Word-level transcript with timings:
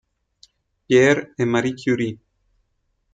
Pierre 0.87 1.27
et 1.37 1.45
Marie 1.45 1.75
Curie 1.75 2.17